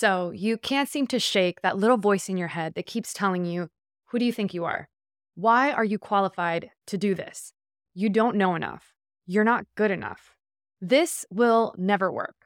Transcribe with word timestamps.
So 0.00 0.30
you 0.30 0.56
can't 0.56 0.88
seem 0.88 1.06
to 1.08 1.18
shake 1.18 1.60
that 1.60 1.76
little 1.76 1.98
voice 1.98 2.30
in 2.30 2.38
your 2.38 2.48
head 2.48 2.72
that 2.72 2.86
keeps 2.86 3.12
telling 3.12 3.44
you, 3.44 3.68
Who 4.06 4.18
do 4.18 4.24
you 4.24 4.32
think 4.32 4.54
you 4.54 4.64
are? 4.64 4.88
Why 5.34 5.72
are 5.72 5.84
you 5.84 5.98
qualified 5.98 6.70
to 6.86 6.96
do 6.96 7.14
this? 7.14 7.52
You 7.92 8.08
don't 8.08 8.36
know 8.36 8.54
enough. 8.54 8.94
You're 9.26 9.44
not 9.44 9.66
good 9.76 9.90
enough. 9.90 10.34
This 10.80 11.26
will 11.30 11.74
never 11.76 12.10
work. 12.10 12.36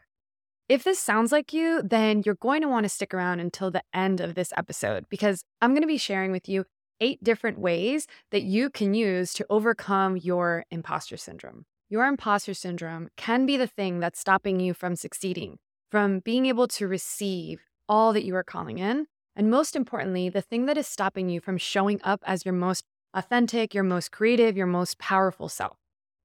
If 0.68 0.82
this 0.82 0.98
sounds 0.98 1.30
like 1.30 1.52
you, 1.52 1.80
then 1.84 2.24
you're 2.26 2.34
going 2.34 2.62
to 2.62 2.68
want 2.68 2.86
to 2.86 2.88
stick 2.88 3.14
around 3.14 3.38
until 3.38 3.70
the 3.70 3.84
end 3.94 4.20
of 4.20 4.34
this 4.34 4.52
episode 4.56 5.04
because 5.08 5.44
I'm 5.62 5.74
going 5.74 5.82
to 5.82 5.86
be 5.86 5.96
sharing 5.96 6.32
with 6.32 6.48
you 6.48 6.64
eight 7.00 7.22
different 7.22 7.60
ways 7.60 8.08
that 8.32 8.42
you 8.42 8.68
can 8.68 8.94
use 8.94 9.32
to 9.34 9.46
overcome 9.48 10.16
your 10.16 10.64
imposter 10.72 11.16
syndrome. 11.16 11.66
Your 11.88 12.06
imposter 12.06 12.52
syndrome 12.52 13.10
can 13.16 13.46
be 13.46 13.56
the 13.56 13.68
thing 13.68 14.00
that's 14.00 14.18
stopping 14.18 14.58
you 14.58 14.74
from 14.74 14.96
succeeding, 14.96 15.58
from 15.94 16.18
being 16.18 16.46
able 16.46 16.66
to 16.66 16.88
receive 16.88 17.60
all 17.88 18.12
that 18.12 18.24
you 18.24 18.34
are 18.34 18.42
calling 18.42 18.78
in, 18.78 19.06
and 19.36 19.48
most 19.48 19.76
importantly, 19.76 20.28
the 20.28 20.42
thing 20.42 20.66
that 20.66 20.76
is 20.76 20.88
stopping 20.88 21.28
you 21.28 21.40
from 21.40 21.56
showing 21.56 22.00
up 22.02 22.20
as 22.26 22.44
your 22.44 22.52
most 22.52 22.82
authentic, 23.14 23.72
your 23.72 23.84
most 23.84 24.10
creative, 24.10 24.56
your 24.56 24.66
most 24.66 24.98
powerful 24.98 25.48
self. 25.48 25.76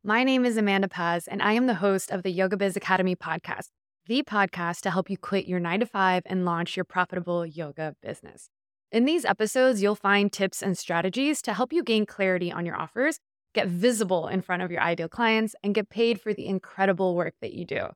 My 0.04 0.24
name 0.24 0.44
is 0.44 0.58
Amanda 0.58 0.88
Paz, 0.88 1.28
and 1.28 1.40
I 1.40 1.54
am 1.54 1.68
the 1.68 1.76
host 1.76 2.10
of 2.10 2.24
the 2.24 2.32
Yoga 2.32 2.58
Biz 2.58 2.78
Academy 2.78 3.16
podcast, 3.16 3.68
the 4.08 4.24
podcast 4.24 4.80
to 4.82 4.90
help 4.90 5.08
you 5.08 5.20
quit 5.20 5.48
your 5.48 5.60
nine 5.60 5.82
to 5.82 5.86
five 5.86 6.24
and 6.26 6.46
launch 6.46 6.76
your 6.76 6.84
profitable 6.84 7.46
yoga 7.46 7.96
business. 8.02 8.50
In 8.92 9.06
these 9.06 9.24
episodes, 9.24 9.84
you'll 9.84 9.94
find 9.94 10.34
tips 10.34 10.64
and 10.64 10.76
strategies 10.76 11.44
to 11.44 11.54
help 11.54 11.72
you 11.72 11.84
gain 11.84 12.08
clarity 12.08 12.52
on 12.52 12.66
your 12.66 12.76
offers, 12.76 13.20
get 13.54 13.68
visible 13.68 14.30
in 14.30 14.42
front 14.42 14.64
of 14.64 14.72
your 14.72 14.82
ideal 14.82 15.10
clients, 15.10 15.54
and 15.62 15.76
get 15.76 15.92
paid 15.92 16.20
for 16.20 16.34
the 16.34 16.48
incredible 16.48 17.16
work 17.16 17.36
that 17.40 17.54
you 17.54 17.66
do. 17.66 17.90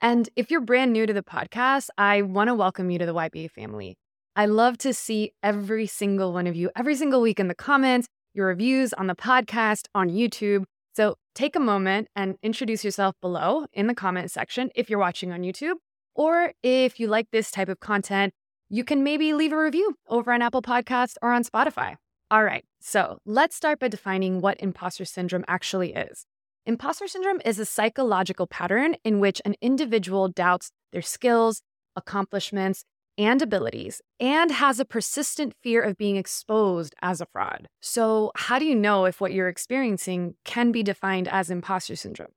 And 0.00 0.28
if 0.36 0.50
you're 0.50 0.60
brand 0.60 0.92
new 0.92 1.06
to 1.06 1.12
the 1.12 1.22
podcast, 1.22 1.88
I 1.96 2.22
want 2.22 2.48
to 2.48 2.54
welcome 2.54 2.90
you 2.90 2.98
to 2.98 3.06
the 3.06 3.14
YBA 3.14 3.50
family. 3.50 3.96
I 4.34 4.46
love 4.46 4.76
to 4.78 4.92
see 4.92 5.32
every 5.42 5.86
single 5.86 6.32
one 6.32 6.46
of 6.46 6.54
you 6.54 6.70
every 6.76 6.94
single 6.94 7.22
week 7.22 7.40
in 7.40 7.48
the 7.48 7.54
comments, 7.54 8.06
your 8.34 8.46
reviews 8.48 8.92
on 8.92 9.06
the 9.06 9.14
podcast, 9.14 9.86
on 9.94 10.10
YouTube. 10.10 10.64
So 10.94 11.16
take 11.34 11.56
a 11.56 11.60
moment 11.60 12.08
and 12.14 12.36
introduce 12.42 12.84
yourself 12.84 13.14
below 13.22 13.66
in 13.72 13.86
the 13.86 13.94
comment 13.94 14.30
section 14.30 14.70
if 14.74 14.90
you're 14.90 14.98
watching 14.98 15.32
on 15.32 15.40
YouTube. 15.40 15.76
Or 16.14 16.52
if 16.62 17.00
you 17.00 17.08
like 17.08 17.28
this 17.32 17.50
type 17.50 17.68
of 17.68 17.80
content, 17.80 18.34
you 18.68 18.84
can 18.84 19.02
maybe 19.02 19.32
leave 19.32 19.52
a 19.52 19.58
review 19.58 19.94
over 20.08 20.32
on 20.32 20.42
Apple 20.42 20.62
Podcasts 20.62 21.14
or 21.22 21.32
on 21.32 21.44
Spotify. 21.44 21.96
All 22.30 22.42
right, 22.42 22.64
so 22.80 23.18
let's 23.24 23.54
start 23.54 23.78
by 23.78 23.88
defining 23.88 24.40
what 24.40 24.60
imposter 24.60 25.04
syndrome 25.04 25.44
actually 25.46 25.94
is. 25.94 26.26
Imposter 26.66 27.06
syndrome 27.06 27.40
is 27.44 27.60
a 27.60 27.64
psychological 27.64 28.48
pattern 28.48 28.96
in 29.04 29.20
which 29.20 29.40
an 29.44 29.54
individual 29.60 30.28
doubts 30.28 30.72
their 30.92 31.00
skills, 31.00 31.62
accomplishments, 31.94 32.84
and 33.16 33.40
abilities 33.40 34.02
and 34.20 34.50
has 34.50 34.80
a 34.80 34.84
persistent 34.84 35.54
fear 35.62 35.80
of 35.80 35.96
being 35.96 36.16
exposed 36.16 36.94
as 37.00 37.20
a 37.20 37.26
fraud. 37.26 37.68
So, 37.80 38.32
how 38.34 38.58
do 38.58 38.64
you 38.64 38.74
know 38.74 39.04
if 39.04 39.20
what 39.20 39.32
you're 39.32 39.48
experiencing 39.48 40.34
can 40.44 40.72
be 40.72 40.82
defined 40.82 41.28
as 41.28 41.50
imposter 41.50 41.94
syndrome? 41.96 42.32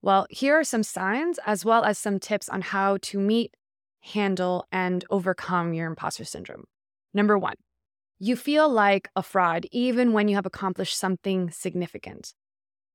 Well, 0.00 0.26
here 0.30 0.58
are 0.58 0.64
some 0.64 0.82
signs 0.82 1.38
as 1.44 1.64
well 1.64 1.84
as 1.84 1.98
some 1.98 2.18
tips 2.18 2.48
on 2.48 2.62
how 2.62 2.96
to 3.02 3.18
meet 3.18 3.54
handle, 4.06 4.66
and 4.72 5.04
overcome 5.10 5.74
your 5.74 5.86
imposter 5.86 6.24
syndrome. 6.24 6.64
Number 7.12 7.38
one, 7.38 7.56
you 8.18 8.36
feel 8.36 8.68
like 8.68 9.08
a 9.14 9.22
fraud 9.22 9.66
even 9.72 10.12
when 10.12 10.28
you 10.28 10.36
have 10.36 10.46
accomplished 10.46 10.96
something 10.96 11.50
significant. 11.50 12.32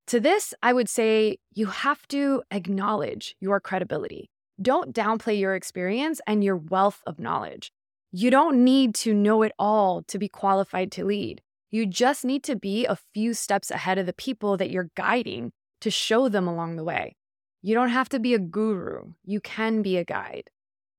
To 0.08 0.20
this, 0.20 0.52
I 0.62 0.72
would 0.72 0.88
say 0.88 1.38
you 1.52 1.66
have 1.66 2.06
to 2.08 2.42
acknowledge 2.50 3.36
your 3.40 3.60
credibility. 3.60 4.30
Don't 4.60 4.94
downplay 4.94 5.38
your 5.38 5.54
experience 5.54 6.20
and 6.26 6.44
your 6.44 6.56
wealth 6.56 7.02
of 7.06 7.18
knowledge. 7.18 7.72
You 8.10 8.30
don't 8.30 8.62
need 8.62 8.94
to 8.96 9.14
know 9.14 9.42
it 9.42 9.52
all 9.58 10.02
to 10.08 10.18
be 10.18 10.28
qualified 10.28 10.92
to 10.92 11.04
lead. 11.04 11.40
You 11.70 11.86
just 11.86 12.24
need 12.24 12.44
to 12.44 12.56
be 12.56 12.84
a 12.84 12.98
few 13.14 13.32
steps 13.32 13.70
ahead 13.70 13.96
of 13.96 14.04
the 14.04 14.12
people 14.12 14.58
that 14.58 14.70
you're 14.70 14.90
guiding 14.94 15.52
to 15.80 15.90
show 15.90 16.28
them 16.28 16.46
along 16.46 16.76
the 16.76 16.84
way. 16.84 17.16
You 17.62 17.74
don't 17.74 17.88
have 17.88 18.08
to 18.10 18.20
be 18.20 18.34
a 18.34 18.38
guru, 18.38 19.12
you 19.24 19.40
can 19.40 19.82
be 19.82 19.96
a 19.96 20.04
guide. 20.04 20.50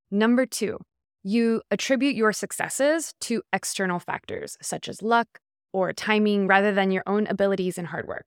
Number 0.09 0.45
two, 0.45 0.79
you 1.21 1.61
attribute 1.69 2.15
your 2.15 2.33
successes 2.33 3.13
to 3.21 3.43
external 3.53 3.99
factors 3.99 4.57
such 4.61 4.89
as 4.89 5.01
luck 5.01 5.39
or 5.71 5.93
timing 5.93 6.47
rather 6.47 6.71
than 6.71 6.91
your 6.91 7.03
own 7.05 7.27
abilities 7.27 7.77
and 7.77 7.87
hard 7.87 8.07
work. 8.07 8.25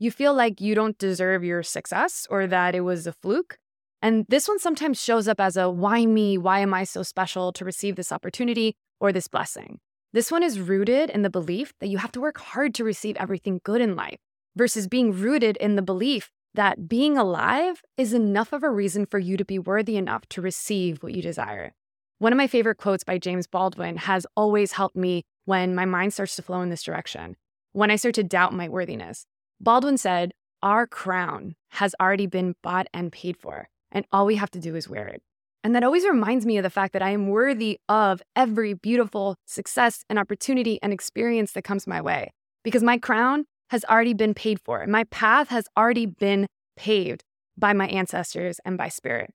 You 0.00 0.10
feel 0.12 0.32
like 0.32 0.60
you 0.60 0.76
don't 0.76 0.96
deserve 0.96 1.42
your 1.42 1.62
success 1.62 2.26
or 2.30 2.46
that 2.46 2.74
it 2.74 2.82
was 2.82 3.06
a 3.06 3.12
fluke. 3.12 3.58
And 4.00 4.24
this 4.28 4.46
one 4.46 4.60
sometimes 4.60 5.02
shows 5.02 5.26
up 5.26 5.40
as 5.40 5.56
a 5.56 5.68
why 5.68 6.06
me? 6.06 6.38
Why 6.38 6.60
am 6.60 6.72
I 6.72 6.84
so 6.84 7.02
special 7.02 7.52
to 7.54 7.64
receive 7.64 7.96
this 7.96 8.12
opportunity 8.12 8.76
or 9.00 9.12
this 9.12 9.26
blessing? 9.26 9.80
This 10.12 10.30
one 10.30 10.44
is 10.44 10.60
rooted 10.60 11.10
in 11.10 11.22
the 11.22 11.30
belief 11.30 11.72
that 11.80 11.88
you 11.88 11.98
have 11.98 12.12
to 12.12 12.20
work 12.20 12.38
hard 12.38 12.74
to 12.76 12.84
receive 12.84 13.16
everything 13.16 13.60
good 13.64 13.80
in 13.80 13.96
life 13.96 14.18
versus 14.54 14.86
being 14.86 15.12
rooted 15.12 15.56
in 15.56 15.74
the 15.74 15.82
belief 15.82 16.30
that 16.54 16.88
being 16.88 17.18
alive 17.18 17.82
is 17.96 18.14
enough 18.14 18.52
of 18.52 18.62
a 18.62 18.70
reason 18.70 19.04
for 19.04 19.18
you 19.18 19.36
to 19.36 19.44
be 19.44 19.58
worthy 19.58 19.96
enough 19.96 20.26
to 20.28 20.40
receive 20.40 21.02
what 21.02 21.12
you 21.12 21.22
desire. 21.22 21.72
One 22.18 22.32
of 22.32 22.36
my 22.36 22.46
favorite 22.46 22.78
quotes 22.78 23.04
by 23.04 23.18
James 23.18 23.46
Baldwin 23.46 23.96
has 23.96 24.26
always 24.36 24.72
helped 24.72 24.96
me 24.96 25.24
when 25.44 25.74
my 25.74 25.84
mind 25.84 26.12
starts 26.12 26.36
to 26.36 26.42
flow 26.42 26.62
in 26.62 26.70
this 26.70 26.82
direction, 26.82 27.36
when 27.72 27.90
I 27.90 27.96
start 27.96 28.14
to 28.16 28.24
doubt 28.24 28.52
my 28.52 28.68
worthiness. 28.68 29.26
Baldwin 29.60 29.98
said, 29.98 30.32
Our 30.62 30.86
crown 30.86 31.54
has 31.70 31.94
already 32.00 32.26
been 32.26 32.54
bought 32.62 32.86
and 32.94 33.10
paid 33.10 33.36
for, 33.36 33.68
and 33.90 34.06
all 34.12 34.26
we 34.26 34.36
have 34.36 34.50
to 34.52 34.60
do 34.60 34.76
is 34.76 34.88
wear 34.88 35.06
it. 35.08 35.22
And 35.64 35.74
that 35.74 35.82
always 35.82 36.06
reminds 36.06 36.46
me 36.46 36.56
of 36.56 36.62
the 36.62 36.70
fact 36.70 36.92
that 36.92 37.02
I 37.02 37.10
am 37.10 37.28
worthy 37.28 37.78
of 37.88 38.22
every 38.36 38.74
beautiful 38.74 39.34
success 39.46 40.04
and 40.08 40.18
opportunity 40.18 40.78
and 40.82 40.92
experience 40.92 41.52
that 41.52 41.64
comes 41.64 41.86
my 41.86 42.00
way 42.00 42.32
because 42.62 42.82
my 42.82 42.98
crown 42.98 43.44
has 43.70 43.84
already 43.84 44.14
been 44.14 44.34
paid 44.34 44.60
for. 44.64 44.80
and 44.80 44.92
My 44.92 45.04
path 45.04 45.48
has 45.48 45.66
already 45.76 46.06
been 46.06 46.46
paved 46.76 47.24
by 47.56 47.72
my 47.72 47.88
ancestors 47.88 48.60
and 48.64 48.78
by 48.78 48.88
spirit. 48.88 49.30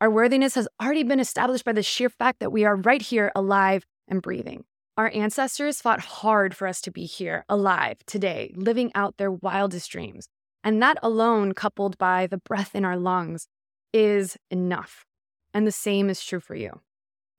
Our 0.00 0.10
worthiness 0.10 0.56
has 0.56 0.68
already 0.82 1.04
been 1.04 1.20
established 1.20 1.64
by 1.64 1.72
the 1.72 1.82
sheer 1.82 2.08
fact 2.08 2.40
that 2.40 2.52
we 2.52 2.64
are 2.64 2.76
right 2.76 3.02
here, 3.02 3.32
alive 3.34 3.84
and 4.08 4.20
breathing. 4.20 4.64
Our 4.98 5.12
ancestors 5.14 5.80
fought 5.80 6.00
hard 6.00 6.56
for 6.56 6.66
us 6.66 6.80
to 6.80 6.90
be 6.90 7.04
here, 7.04 7.44
alive, 7.48 7.98
today, 8.04 8.52
living 8.56 8.90
out 8.96 9.16
their 9.16 9.30
wildest 9.30 9.88
dreams. 9.92 10.26
And 10.64 10.82
that 10.82 10.98
alone, 11.04 11.52
coupled 11.52 11.96
by 11.98 12.26
the 12.26 12.38
breath 12.38 12.74
in 12.74 12.84
our 12.84 12.96
lungs, 12.96 13.46
is 13.92 14.36
enough. 14.50 15.06
And 15.54 15.64
the 15.64 15.72
same 15.72 16.10
is 16.10 16.24
true 16.24 16.40
for 16.40 16.56
you. 16.56 16.80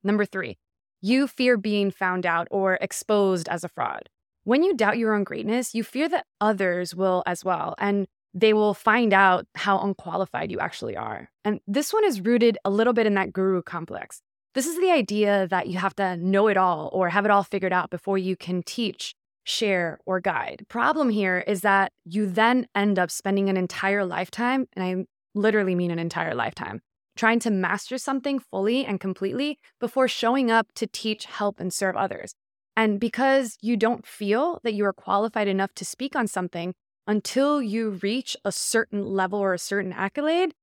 Number 0.05 0.23
three, 0.23 0.57
you 1.01 1.27
fear 1.27 1.57
being 1.57 1.91
found 1.91 2.25
out 2.25 2.47
or 2.49 2.75
exposed 2.75 3.49
as 3.49 3.65
a 3.65 3.69
fraud. 3.69 4.03
When 4.45 4.63
you 4.63 4.73
doubt 4.73 4.97
your 4.97 5.13
own 5.13 5.25
greatness, 5.25 5.75
you 5.75 5.83
fear 5.83 6.07
that 6.07 6.27
others 6.39 6.95
will 6.95 7.23
as 7.25 7.43
well, 7.43 7.75
and 7.77 8.07
they 8.33 8.53
will 8.53 8.73
find 8.73 9.11
out 9.11 9.45
how 9.55 9.79
unqualified 9.79 10.49
you 10.49 10.59
actually 10.59 10.95
are. 10.95 11.29
And 11.43 11.59
this 11.67 11.91
one 11.91 12.05
is 12.05 12.21
rooted 12.21 12.57
a 12.63 12.69
little 12.69 12.93
bit 12.93 13.05
in 13.05 13.15
that 13.15 13.33
guru 13.33 13.61
complex. 13.61 14.21
This 14.55 14.65
is 14.65 14.79
the 14.79 14.91
idea 14.91 15.47
that 15.47 15.67
you 15.67 15.77
have 15.77 15.95
to 15.97 16.17
know 16.17 16.47
it 16.47 16.57
all 16.57 16.89
or 16.91 17.09
have 17.09 17.23
it 17.23 17.31
all 17.31 17.43
figured 17.43 17.71
out 17.71 17.91
before 17.91 18.17
you 18.17 18.35
can 18.35 18.63
teach, 18.63 19.13
share, 19.43 19.99
or 20.07 20.19
guide. 20.19 20.65
Problem 20.69 21.09
here 21.09 21.43
is 21.45 21.61
that 21.61 21.91
you 22.03 22.25
then 22.25 22.65
end 22.73 22.97
up 22.97 23.11
spending 23.11 23.47
an 23.47 23.57
entire 23.57 24.03
lifetime, 24.03 24.67
and 24.73 24.83
I 24.83 25.05
literally 25.35 25.75
mean 25.75 25.91
an 25.91 25.99
entire 25.99 26.33
lifetime, 26.33 26.81
trying 27.15 27.39
to 27.41 27.51
master 27.51 27.99
something 27.99 28.39
fully 28.39 28.85
and 28.85 28.99
completely 28.99 29.59
before 29.79 30.07
showing 30.07 30.49
up 30.49 30.67
to 30.75 30.87
teach, 30.87 31.25
help, 31.25 31.59
and 31.59 31.71
serve 31.71 31.95
others. 31.95 32.33
And 32.75 32.99
because 32.99 33.55
you 33.61 33.77
don't 33.77 34.05
feel 34.05 34.59
that 34.63 34.73
you 34.73 34.83
are 34.85 34.93
qualified 34.93 35.47
enough 35.47 35.73
to 35.75 35.85
speak 35.85 36.15
on 36.15 36.27
something 36.27 36.73
until 37.05 37.61
you 37.61 37.99
reach 38.01 38.35
a 38.43 38.51
certain 38.51 39.05
level 39.05 39.39
or 39.39 39.53
a 39.53 39.59
certain 39.59 39.93
accolade, 39.93 40.53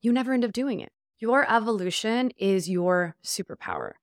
you 0.00 0.12
never 0.12 0.32
end 0.32 0.44
up 0.44 0.52
doing 0.52 0.80
it. 0.80 0.90
Your 1.20 1.50
evolution 1.52 2.30
is 2.36 2.70
your 2.70 3.16
superpower. 3.24 3.94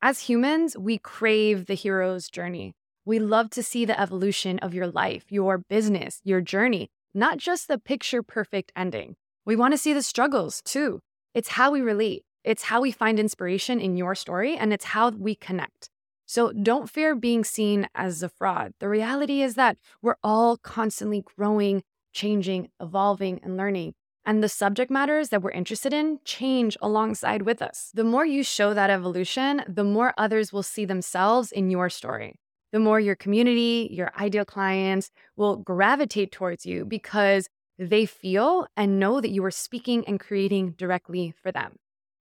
As 0.00 0.20
humans, 0.20 0.76
we 0.78 0.98
crave 0.98 1.66
the 1.66 1.74
hero's 1.74 2.30
journey. 2.30 2.76
We 3.04 3.18
love 3.18 3.50
to 3.50 3.62
see 3.64 3.84
the 3.84 4.00
evolution 4.00 4.60
of 4.60 4.72
your 4.72 4.86
life, 4.86 5.24
your 5.30 5.58
business, 5.58 6.20
your 6.22 6.40
journey, 6.40 6.88
not 7.12 7.38
just 7.38 7.66
the 7.66 7.76
picture 7.76 8.22
perfect 8.22 8.70
ending. 8.76 9.16
We 9.44 9.56
want 9.56 9.74
to 9.74 9.78
see 9.78 9.92
the 9.92 10.00
struggles 10.00 10.62
too. 10.64 11.00
It's 11.34 11.48
how 11.48 11.72
we 11.72 11.80
relate, 11.80 12.22
it's 12.44 12.62
how 12.62 12.80
we 12.82 12.92
find 12.92 13.18
inspiration 13.18 13.80
in 13.80 13.96
your 13.96 14.14
story, 14.14 14.56
and 14.56 14.72
it's 14.72 14.84
how 14.84 15.10
we 15.10 15.34
connect. 15.34 15.90
So 16.24 16.52
don't 16.52 16.88
fear 16.88 17.16
being 17.16 17.42
seen 17.42 17.88
as 17.96 18.22
a 18.22 18.28
fraud. 18.28 18.74
The 18.78 18.88
reality 18.88 19.42
is 19.42 19.56
that 19.56 19.76
we're 20.02 20.22
all 20.22 20.56
constantly 20.56 21.24
growing, 21.36 21.82
changing, 22.12 22.68
evolving, 22.80 23.40
and 23.42 23.56
learning. 23.56 23.94
And 24.26 24.42
the 24.42 24.48
subject 24.48 24.90
matters 24.90 25.30
that 25.30 25.42
we're 25.42 25.50
interested 25.50 25.92
in 25.92 26.18
change 26.24 26.76
alongside 26.82 27.42
with 27.42 27.62
us. 27.62 27.90
The 27.94 28.04
more 28.04 28.26
you 28.26 28.42
show 28.44 28.74
that 28.74 28.90
evolution, 28.90 29.62
the 29.66 29.84
more 29.84 30.12
others 30.18 30.52
will 30.52 30.62
see 30.62 30.84
themselves 30.84 31.50
in 31.52 31.70
your 31.70 31.88
story. 31.88 32.38
The 32.72 32.78
more 32.78 33.00
your 33.00 33.16
community, 33.16 33.88
your 33.90 34.12
ideal 34.18 34.44
clients 34.44 35.10
will 35.36 35.56
gravitate 35.56 36.30
towards 36.32 36.66
you 36.66 36.84
because 36.84 37.48
they 37.78 38.04
feel 38.04 38.66
and 38.76 39.00
know 39.00 39.20
that 39.20 39.30
you 39.30 39.44
are 39.44 39.50
speaking 39.50 40.04
and 40.06 40.20
creating 40.20 40.72
directly 40.72 41.34
for 41.42 41.50
them. 41.50 41.76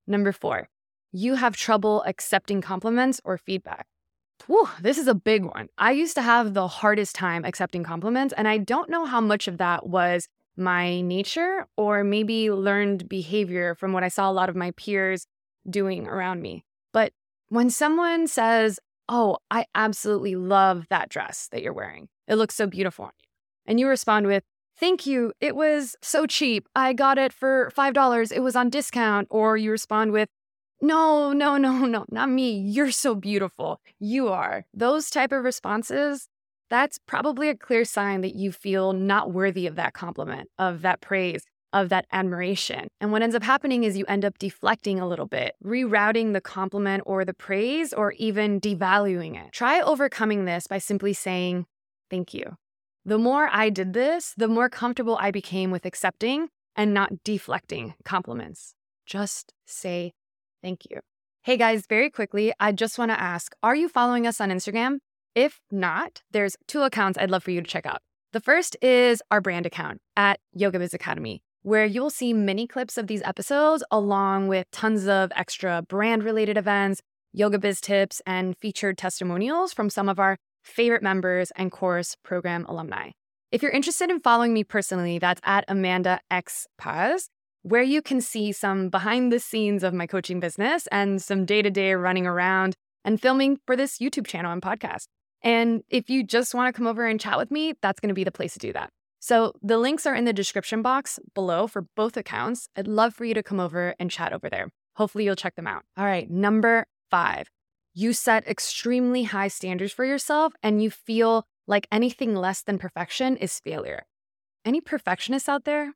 Number 0.07 0.31
four, 0.31 0.69
you 1.11 1.35
have 1.35 1.55
trouble 1.55 2.01
accepting 2.07 2.61
compliments 2.61 3.19
or 3.23 3.37
feedback. 3.37 3.85
Whew, 4.47 4.69
this 4.81 4.97
is 4.97 5.07
a 5.07 5.13
big 5.13 5.43
one. 5.43 5.67
I 5.77 5.91
used 5.91 6.15
to 6.15 6.21
have 6.21 6.53
the 6.53 6.67
hardest 6.67 7.13
time 7.13 7.43
accepting 7.43 7.83
compliments, 7.83 8.33
and 8.37 8.47
I 8.47 8.57
don't 8.57 8.89
know 8.89 9.05
how 9.05 9.19
much 9.19 9.47
of 9.47 9.57
that 9.57 9.87
was 9.87 10.29
my 10.59 11.01
nature 11.01 11.65
or 11.77 12.03
maybe 12.03 12.51
learned 12.51 13.07
behavior 13.09 13.75
from 13.75 13.93
what 13.93 14.03
I 14.03 14.09
saw 14.09 14.29
a 14.29 14.33
lot 14.33 14.49
of 14.49 14.55
my 14.55 14.71
peers 14.71 15.25
doing 15.69 16.07
around 16.07 16.41
me. 16.41 16.65
But 16.93 17.13
when 17.47 17.69
someone 17.69 18.27
says, 18.27 18.79
Oh, 19.11 19.37
I 19.49 19.65
absolutely 19.73 20.35
love 20.35 20.85
that 20.91 21.09
dress 21.09 21.47
that 21.51 21.63
you're 21.63 21.73
wearing, 21.73 22.09
it 22.27 22.35
looks 22.35 22.55
so 22.55 22.67
beautiful 22.67 23.05
on 23.05 23.11
you. 23.19 23.29
And 23.65 23.79
you 23.79 23.87
respond 23.87 24.27
with, 24.27 24.43
Thank 24.79 25.05
you. 25.05 25.33
It 25.41 25.55
was 25.55 25.97
so 26.01 26.25
cheap. 26.25 26.69
I 26.73 26.93
got 26.93 27.17
it 27.17 27.33
for 27.33 27.69
$5. 27.75 28.31
It 28.31 28.39
was 28.39 28.55
on 28.55 28.69
discount. 28.69 29.27
Or 29.29 29.57
you 29.57 29.71
respond 29.71 30.13
with, 30.13 30.29
no, 30.81 31.33
no, 31.33 31.57
no, 31.57 31.79
no, 31.85 32.05
not 32.09 32.29
me. 32.29 32.57
You're 32.57 32.91
so 32.91 33.13
beautiful. 33.13 33.81
You 33.99 34.29
are. 34.29 34.65
Those 34.73 35.09
type 35.09 35.33
of 35.33 35.43
responses, 35.43 36.29
that's 36.69 36.99
probably 37.07 37.49
a 37.49 37.55
clear 37.55 37.83
sign 37.83 38.21
that 38.21 38.35
you 38.35 38.51
feel 38.51 38.93
not 38.93 39.31
worthy 39.31 39.67
of 39.67 39.75
that 39.75 39.93
compliment, 39.93 40.49
of 40.57 40.81
that 40.83 41.01
praise, 41.01 41.43
of 41.73 41.89
that 41.89 42.05
admiration. 42.11 42.87
And 42.99 43.11
what 43.11 43.21
ends 43.21 43.35
up 43.35 43.43
happening 43.43 43.83
is 43.83 43.97
you 43.97 44.05
end 44.07 44.25
up 44.25 44.37
deflecting 44.37 44.99
a 44.99 45.07
little 45.07 45.25
bit, 45.25 45.55
rerouting 45.63 46.33
the 46.33 46.41
compliment 46.41 47.03
or 47.05 47.25
the 47.25 47.33
praise, 47.33 47.93
or 47.93 48.13
even 48.13 48.59
devaluing 48.59 49.35
it. 49.35 49.51
Try 49.51 49.81
overcoming 49.81 50.45
this 50.45 50.67
by 50.67 50.77
simply 50.77 51.13
saying, 51.13 51.65
Thank 52.09 52.33
you. 52.33 52.57
The 53.05 53.19
more 53.19 53.49
I 53.51 53.69
did 53.69 53.93
this, 53.93 54.33
the 54.35 54.47
more 54.47 54.69
comfortable 54.69 55.17
I 55.19 55.31
became 55.31 55.71
with 55.71 55.85
accepting 55.85 56.49
and 56.75 56.93
not 56.93 57.23
deflecting 57.23 57.93
compliments. 58.03 58.73
Just 59.05 59.53
say 59.65 60.13
thank 60.61 60.85
you. 60.89 60.99
Hey 61.43 61.57
guys, 61.57 61.85
very 61.87 62.09
quickly, 62.09 62.53
I 62.59 62.71
just 62.71 62.97
want 62.99 63.11
to 63.11 63.19
ask 63.19 63.53
Are 63.63 63.75
you 63.75 63.89
following 63.89 64.27
us 64.27 64.41
on 64.41 64.49
Instagram? 64.49 64.99
If 65.35 65.59
not, 65.71 66.21
there's 66.31 66.55
two 66.67 66.81
accounts 66.81 67.17
I'd 67.17 67.29
love 67.29 67.43
for 67.43 67.51
you 67.51 67.61
to 67.61 67.67
check 67.67 67.85
out. 67.85 68.01
The 68.33 68.39
first 68.39 68.77
is 68.81 69.21
our 69.31 69.41
brand 69.41 69.65
account 69.65 70.01
at 70.15 70.39
Yoga 70.53 70.79
Biz 70.79 70.93
Academy, 70.93 71.41
where 71.63 71.85
you'll 71.85 72.09
see 72.09 72.33
mini 72.33 72.67
clips 72.67 72.97
of 72.97 73.07
these 73.07 73.21
episodes 73.23 73.83
along 73.91 74.47
with 74.47 74.69
tons 74.71 75.07
of 75.07 75.31
extra 75.35 75.81
brand 75.81 76.23
related 76.23 76.57
events, 76.57 77.01
yoga 77.31 77.59
biz 77.59 77.81
tips, 77.81 78.21
and 78.25 78.57
featured 78.57 78.97
testimonials 78.97 79.73
from 79.73 79.89
some 79.89 80.09
of 80.09 80.19
our 80.19 80.37
favorite 80.63 81.03
members, 81.03 81.51
and 81.55 81.71
course 81.71 82.15
program 82.23 82.65
alumni. 82.67 83.09
If 83.51 83.61
you're 83.63 83.71
interested 83.71 84.09
in 84.09 84.19
following 84.19 84.53
me 84.53 84.63
personally, 84.63 85.17
that's 85.17 85.41
at 85.43 85.65
Amanda 85.67 86.19
X 86.29 86.67
Paz, 86.77 87.29
where 87.63 87.81
you 87.81 88.01
can 88.01 88.21
see 88.21 88.51
some 88.51 88.89
behind 88.89 89.31
the 89.31 89.39
scenes 89.39 89.83
of 89.83 89.93
my 89.93 90.05
coaching 90.05 90.39
business 90.39 90.87
and 90.91 91.21
some 91.21 91.45
day 91.45 91.61
to 91.61 91.71
day 91.71 91.93
running 91.93 92.27
around 92.27 92.75
and 93.03 93.19
filming 93.19 93.57
for 93.65 93.75
this 93.75 93.97
YouTube 93.97 94.27
channel 94.27 94.51
and 94.51 94.61
podcast. 94.61 95.07
And 95.41 95.83
if 95.89 96.09
you 96.09 96.23
just 96.23 96.53
want 96.53 96.73
to 96.73 96.77
come 96.77 96.87
over 96.87 97.05
and 97.05 97.19
chat 97.19 97.37
with 97.37 97.51
me, 97.51 97.73
that's 97.81 97.99
going 97.99 98.09
to 98.09 98.15
be 98.15 98.23
the 98.23 98.31
place 98.31 98.53
to 98.53 98.59
do 98.59 98.73
that. 98.73 98.89
So 99.19 99.53
the 99.61 99.77
links 99.77 100.05
are 100.05 100.15
in 100.15 100.25
the 100.25 100.33
description 100.33 100.81
box 100.81 101.19
below 101.33 101.67
for 101.67 101.85
both 101.95 102.15
accounts. 102.17 102.67
I'd 102.75 102.87
love 102.87 103.13
for 103.13 103.25
you 103.25 103.33
to 103.33 103.43
come 103.43 103.59
over 103.59 103.93
and 103.99 104.09
chat 104.09 104.33
over 104.33 104.49
there. 104.49 104.69
Hopefully, 104.95 105.25
you'll 105.25 105.35
check 105.35 105.55
them 105.55 105.67
out. 105.67 105.83
All 105.97 106.05
right, 106.05 106.29
number 106.29 106.85
five, 107.09 107.49
you 107.93 108.13
set 108.13 108.47
extremely 108.47 109.23
high 109.23 109.47
standards 109.47 109.93
for 109.93 110.05
yourself 110.05 110.53
and 110.63 110.81
you 110.81 110.89
feel 110.89 111.45
like 111.67 111.87
anything 111.91 112.35
less 112.35 112.61
than 112.61 112.77
perfection 112.77 113.37
is 113.37 113.59
failure. 113.59 114.03
Any 114.65 114.81
perfectionists 114.81 115.49
out 115.49 115.65
there? 115.65 115.93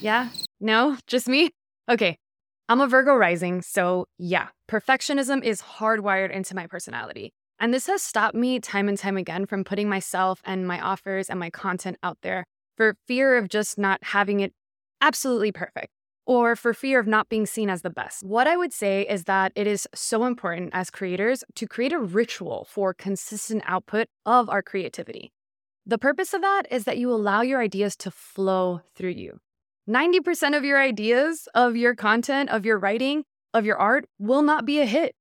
Yeah? 0.00 0.30
No? 0.60 0.96
Just 1.06 1.28
me? 1.28 1.50
Okay. 1.88 2.18
I'm 2.70 2.80
a 2.80 2.86
Virgo 2.86 3.16
rising, 3.16 3.62
so 3.62 4.06
yeah, 4.16 4.46
perfectionism 4.70 5.42
is 5.42 5.60
hardwired 5.60 6.30
into 6.30 6.54
my 6.54 6.68
personality. 6.68 7.32
And 7.58 7.74
this 7.74 7.88
has 7.88 8.00
stopped 8.00 8.36
me 8.36 8.60
time 8.60 8.88
and 8.88 8.96
time 8.96 9.16
again 9.16 9.44
from 9.44 9.64
putting 9.64 9.88
myself 9.88 10.40
and 10.44 10.68
my 10.68 10.80
offers 10.80 11.28
and 11.28 11.40
my 11.40 11.50
content 11.50 11.96
out 12.04 12.18
there 12.22 12.44
for 12.76 12.94
fear 13.08 13.36
of 13.36 13.48
just 13.48 13.76
not 13.76 13.98
having 14.04 14.38
it 14.38 14.52
absolutely 15.00 15.50
perfect 15.50 15.88
or 16.26 16.54
for 16.54 16.72
fear 16.72 17.00
of 17.00 17.08
not 17.08 17.28
being 17.28 17.44
seen 17.44 17.68
as 17.68 17.82
the 17.82 17.90
best. 17.90 18.22
What 18.22 18.46
I 18.46 18.56
would 18.56 18.72
say 18.72 19.02
is 19.02 19.24
that 19.24 19.50
it 19.56 19.66
is 19.66 19.88
so 19.92 20.24
important 20.24 20.70
as 20.72 20.90
creators 20.90 21.42
to 21.56 21.66
create 21.66 21.92
a 21.92 21.98
ritual 21.98 22.68
for 22.70 22.94
consistent 22.94 23.64
output 23.66 24.06
of 24.24 24.48
our 24.48 24.62
creativity. 24.62 25.32
The 25.84 25.98
purpose 25.98 26.32
of 26.32 26.40
that 26.42 26.68
is 26.70 26.84
that 26.84 26.98
you 26.98 27.10
allow 27.10 27.42
your 27.42 27.60
ideas 27.60 27.96
to 27.96 28.12
flow 28.12 28.82
through 28.94 29.10
you. 29.10 29.40
90% 29.88 30.56
of 30.56 30.64
your 30.64 30.80
ideas, 30.80 31.48
of 31.54 31.76
your 31.76 31.94
content, 31.94 32.50
of 32.50 32.64
your 32.64 32.78
writing, 32.78 33.24
of 33.54 33.64
your 33.64 33.76
art 33.76 34.06
will 34.18 34.42
not 34.42 34.64
be 34.64 34.80
a 34.80 34.86
hit. 34.86 35.14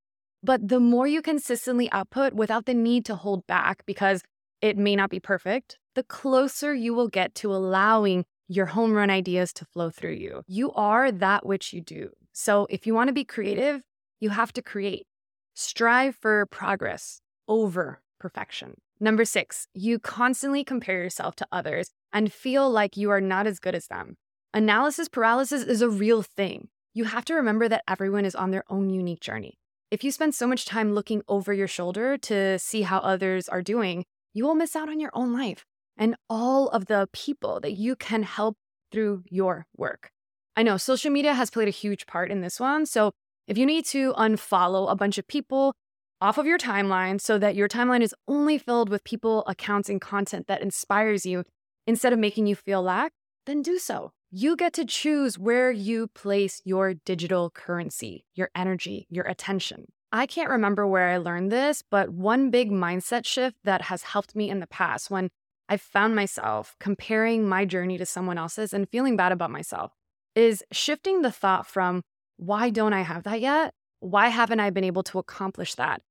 But 0.44 0.68
the 0.68 0.80
more 0.80 1.08
you 1.08 1.22
consistently 1.22 1.92
output 1.92 2.34
without 2.34 2.66
the 2.66 2.74
need 2.74 3.06
to 3.06 3.16
hold 3.16 3.46
back 3.48 3.84
because 3.86 4.24
it 4.62 4.78
may 4.78 4.96
not 4.96 5.10
be 5.10 5.20
perfect, 5.20 5.78
the 5.96 6.04
closer 6.04 6.74
you 6.74 6.94
will 6.94 7.08
get 7.08 7.36
to 7.36 7.54
allowing 7.54 8.26
your 8.48 8.68
home 8.68 8.94
run 8.94 9.10
ideas 9.10 9.54
to 9.54 9.66
flow 9.66 9.90
through 9.90 10.14
you. 10.14 10.42
You 10.48 10.72
are 10.74 11.12
that 11.12 11.46
which 11.46 11.74
you 11.74 11.82
do. 11.82 12.10
So 12.32 12.68
if 12.70 12.88
you 12.88 12.94
want 12.94 13.10
to 13.10 13.14
be 13.14 13.24
creative, 13.24 13.82
you 14.20 14.30
have 14.30 14.54
to 14.54 14.62
create. 14.62 15.08
Strive 15.54 16.16
for 16.16 16.46
progress 16.46 17.22
over 17.48 18.02
perfection. 18.20 18.76
Number 19.00 19.26
six, 19.26 19.68
you 19.74 20.00
constantly 20.00 20.64
compare 20.64 21.02
yourself 21.02 21.36
to 21.38 21.48
others 21.52 21.92
and 22.12 22.32
feel 22.32 22.70
like 22.70 22.98
you 22.98 23.10
are 23.12 23.22
not 23.22 23.48
as 23.48 23.60
good 23.60 23.76
as 23.76 23.88
them. 23.88 24.18
Analysis 24.54 25.08
paralysis 25.08 25.62
is 25.62 25.84
a 25.84 25.90
real 25.90 26.24
thing. 26.24 26.70
You 26.96 27.04
have 27.04 27.24
to 27.26 27.36
remember 27.36 27.70
that 27.70 27.84
everyone 27.88 28.26
is 28.26 28.34
on 28.34 28.50
their 28.50 28.64
own 28.68 28.90
unique 28.90 29.20
journey. 29.20 29.60
If 29.92 30.04
you 30.04 30.12
spend 30.12 30.34
so 30.34 30.48
much 30.48 30.66
time 30.66 30.96
looking 30.96 31.22
over 31.28 31.54
your 31.54 31.68
shoulder 31.68 32.18
to 32.18 32.58
see 32.58 32.82
how 32.82 32.98
others 32.98 33.48
are 33.48 33.62
doing, 33.62 34.06
you 34.34 34.46
will 34.46 34.56
miss 34.56 34.76
out 34.76 34.90
on 34.90 35.00
your 35.00 35.12
own 35.14 35.34
life 35.34 35.66
and 35.98 36.16
all 36.32 36.68
of 36.70 36.88
the 36.88 37.08
people 37.14 37.60
that 37.60 37.74
you 37.74 37.96
can 37.96 38.24
help 38.24 38.58
through 38.92 39.24
your 39.30 39.68
work. 39.78 40.10
I 40.56 40.64
know 40.64 40.78
social 40.78 41.12
media 41.12 41.36
has 41.36 41.52
played 41.52 41.68
a 41.68 41.72
huge 41.72 42.08
part 42.08 42.32
in 42.32 42.42
this 42.42 42.60
one. 42.60 42.88
So 42.88 43.12
if 43.48 43.56
you 43.56 43.68
need 43.68 43.86
to 43.86 44.14
unfollow 44.14 44.92
a 44.92 44.96
bunch 44.96 45.20
of 45.20 45.28
people 45.28 45.76
off 46.22 46.40
of 46.40 46.48
your 46.48 46.58
timeline 46.58 47.22
so 47.22 47.38
that 47.38 47.56
your 47.56 47.70
timeline 47.70 48.02
is 48.02 48.16
only 48.28 48.58
filled 48.58 48.90
with 48.90 49.04
people, 49.04 49.44
accounts, 49.46 49.90
and 49.90 50.02
content 50.02 50.48
that 50.48 50.64
inspires 50.64 51.24
you 51.24 51.44
instead 51.86 52.14
of 52.14 52.20
making 52.20 52.48
you 52.48 52.56
feel 52.56 52.82
lack, 52.82 53.12
then 53.46 53.62
do 53.62 53.78
so. 53.78 54.12
You 54.32 54.56
get 54.56 54.74
to 54.74 54.86
choose 54.86 55.40
where 55.40 55.72
you 55.72 56.06
place 56.06 56.62
your 56.64 56.94
digital 56.94 57.50
currency, 57.50 58.26
your 58.36 58.52
energy, 58.54 59.08
your 59.10 59.26
attention. 59.26 59.86
I 60.12 60.28
can't 60.28 60.52
remember 60.52 60.86
where 60.86 61.10
I 61.10 61.18
learned 61.18 61.52
this, 61.52 61.84
but 61.90 62.10
one 62.10 62.52
big 62.52 62.70
mindset 62.70 63.26
shift 63.26 63.58
that 63.64 63.84
has 63.84 64.04
helped 64.04 64.36
me 64.36 64.48
in 64.52 64.60
the 64.60 64.68
past 64.68 65.10
when 65.10 65.32
I 65.68 65.78
found 65.78 66.16
myself 66.16 66.76
comparing 66.80 67.50
my 67.50 67.66
journey 67.66 67.98
to 67.98 68.06
someone 68.06 68.38
else's 68.38 68.72
and 68.72 68.88
feeling 68.88 69.18
bad 69.18 69.32
about 69.32 69.50
myself 69.50 69.94
is 70.36 70.64
shifting 70.72 71.24
the 71.24 71.32
thought 71.32 71.66
from, 71.66 72.04
why 72.38 72.70
don't 72.70 72.94
I 72.94 73.02
have 73.02 73.24
that 73.24 73.42
yet? 73.42 73.74
Why 74.00 74.28
haven't 74.28 74.60
I 74.60 74.70
been 74.70 74.84
able 74.84 75.04
to 75.04 75.18
accomplish 75.18 75.74
that? 75.74 76.04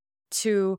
To 0.42 0.78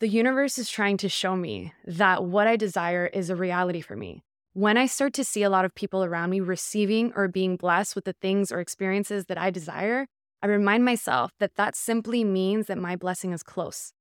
the 0.00 0.08
universe 0.08 0.58
is 0.58 0.68
trying 0.68 0.96
to 0.96 1.08
show 1.08 1.36
me 1.36 1.72
that 1.86 2.24
what 2.24 2.48
I 2.48 2.56
desire 2.56 3.06
is 3.06 3.30
a 3.30 3.36
reality 3.36 3.80
for 3.80 3.94
me. 3.94 4.24
When 4.56 4.78
I 4.78 4.86
start 4.86 5.12
to 5.12 5.22
see 5.22 5.42
a 5.42 5.50
lot 5.50 5.66
of 5.66 5.74
people 5.74 6.02
around 6.02 6.30
me 6.30 6.40
receiving 6.40 7.12
or 7.14 7.28
being 7.28 7.56
blessed 7.56 7.94
with 7.94 8.06
the 8.06 8.14
things 8.14 8.50
or 8.50 8.58
experiences 8.58 9.26
that 9.26 9.36
I 9.36 9.50
desire, 9.50 10.06
I 10.42 10.46
remind 10.46 10.82
myself 10.82 11.32
that 11.40 11.56
that 11.56 11.76
simply 11.76 12.24
means 12.24 12.66
that 12.68 12.78
my 12.78 12.96
blessing 12.96 13.32
is 13.32 13.42
close. 13.42 13.92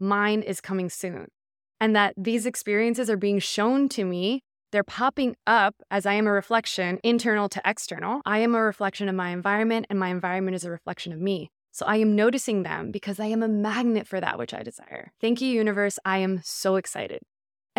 Mine 0.00 0.40
is 0.40 0.62
coming 0.62 0.88
soon 0.88 1.26
and 1.78 1.94
that 1.94 2.14
these 2.16 2.46
experiences 2.46 3.10
are 3.10 3.18
being 3.18 3.38
shown 3.38 3.86
to 3.90 4.04
me. 4.06 4.40
They're 4.72 4.82
popping 4.82 5.36
up 5.46 5.74
as 5.90 6.06
I 6.06 6.14
am 6.14 6.26
a 6.26 6.32
reflection, 6.32 7.00
internal 7.04 7.50
to 7.50 7.60
external. 7.66 8.22
I 8.24 8.38
am 8.38 8.54
a 8.54 8.62
reflection 8.62 9.10
of 9.10 9.14
my 9.14 9.28
environment, 9.28 9.88
and 9.90 9.98
my 9.98 10.08
environment 10.08 10.54
is 10.54 10.64
a 10.64 10.70
reflection 10.70 11.12
of 11.12 11.20
me. 11.20 11.50
So 11.70 11.84
I 11.84 11.96
am 11.96 12.16
noticing 12.16 12.62
them 12.62 12.92
because 12.92 13.20
I 13.20 13.26
am 13.26 13.42
a 13.42 13.48
magnet 13.48 14.06
for 14.06 14.22
that 14.22 14.38
which 14.38 14.54
I 14.54 14.62
desire. 14.62 15.12
Thank 15.20 15.42
you, 15.42 15.50
universe. 15.50 15.98
I 16.02 16.16
am 16.18 16.40
so 16.42 16.76
excited. 16.76 17.20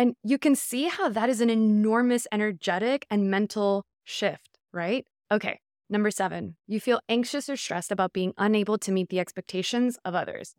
And 0.00 0.14
you 0.22 0.38
can 0.38 0.56
see 0.56 0.84
how 0.88 1.10
that 1.10 1.28
is 1.28 1.42
an 1.42 1.50
enormous 1.50 2.26
energetic 2.32 3.06
and 3.10 3.30
mental 3.30 3.84
shift, 4.02 4.58
right? 4.72 5.06
Okay, 5.30 5.60
number 5.90 6.10
seven, 6.10 6.56
you 6.66 6.80
feel 6.80 7.02
anxious 7.06 7.50
or 7.50 7.56
stressed 7.58 7.92
about 7.92 8.14
being 8.14 8.32
unable 8.38 8.78
to 8.78 8.92
meet 8.92 9.10
the 9.10 9.20
expectations 9.20 9.98
of 10.02 10.14
others. 10.14 10.54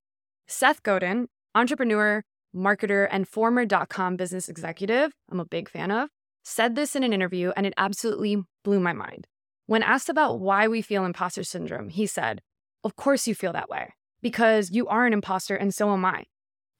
Seth 0.45 0.83
Godin, 0.83 1.27
entrepreneur, 1.55 2.23
marketer, 2.55 3.07
and 3.09 3.27
former 3.27 3.65
dot 3.65 3.89
com 3.89 4.15
business 4.15 4.47
executive, 4.47 5.11
I'm 5.31 5.39
a 5.39 5.45
big 5.45 5.69
fan 5.69 5.89
of, 5.89 6.09
said 6.43 6.75
this 6.75 6.95
in 6.95 7.03
an 7.03 7.11
interview 7.11 7.51
and 7.57 7.65
it 7.65 7.73
absolutely 7.77 8.43
blew 8.63 8.79
my 8.79 8.93
mind. 8.93 9.25
When 9.65 9.81
asked 9.81 10.09
about 10.09 10.39
why 10.39 10.67
we 10.67 10.83
feel 10.83 11.03
imposter 11.03 11.43
syndrome, 11.43 11.89
he 11.89 12.05
said, 12.05 12.41
Of 12.83 12.95
course 12.95 13.25
you 13.25 13.33
feel 13.33 13.53
that 13.53 13.69
way, 13.69 13.95
because 14.21 14.69
you 14.69 14.87
are 14.87 15.07
an 15.07 15.13
imposter 15.13 15.55
and 15.55 15.73
so 15.73 15.91
am 15.91 16.05
I. 16.05 16.25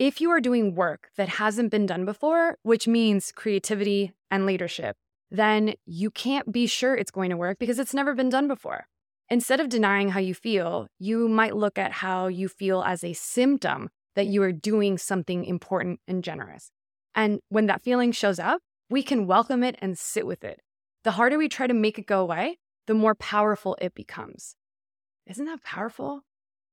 If 0.02 0.20
you 0.20 0.32
are 0.32 0.42
doing 0.42 0.74
work 0.74 1.12
that 1.16 1.30
hasn't 1.30 1.70
been 1.70 1.86
done 1.86 2.06
before, 2.06 2.58
which 2.64 2.88
means 2.88 3.32
creativity 3.32 4.14
and 4.32 4.48
leadership, 4.48 4.96
then 5.30 5.76
you 5.86 6.10
can't 6.10 6.52
be 6.52 6.66
sure 6.66 6.96
it's 6.96 7.12
going 7.12 7.30
to 7.30 7.38
work 7.38 7.60
because 7.60 7.78
it's 7.78 7.94
never 7.94 8.16
been 8.16 8.30
done 8.30 8.48
before. 8.48 8.88
Instead 9.30 9.60
of 9.60 9.70
denying 9.70 10.10
how 10.10 10.20
you 10.20 10.34
feel, 10.34 10.88
you 10.98 11.28
might 11.28 11.56
look 11.56 11.78
at 11.78 11.92
how 11.92 12.26
you 12.26 12.48
feel 12.48 12.82
as 12.82 13.04
a 13.04 13.14
symptom 13.14 13.90
that 14.16 14.26
you 14.26 14.42
are 14.42 14.52
doing 14.52 14.98
something 14.98 15.46
important 15.46 16.00
and 16.08 16.24
generous. 16.24 16.72
And 17.14 17.40
when 17.50 17.68
that 17.68 17.84
feeling 17.84 18.12
shows 18.12 18.40
up, 18.40 18.60
we 18.90 19.04
can 19.04 19.28
welcome 19.28 19.64
it 19.64 19.76
and 19.84 20.00
sit 20.00 20.26
with 20.26 20.44
it. 20.44 20.62
The 21.04 21.12
harder 21.12 21.38
we 21.38 21.48
try 21.48 21.68
to 21.68 21.76
make 21.76 22.00
it 22.00 22.08
go 22.08 22.22
away, 22.22 22.58
the 22.88 22.96
more 22.96 23.14
powerful 23.14 23.78
it 23.80 23.94
becomes. 23.94 24.56
Isn't 25.28 25.46
that 25.46 25.62
powerful? 25.62 26.24